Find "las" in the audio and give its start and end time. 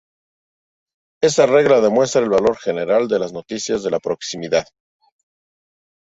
3.19-3.33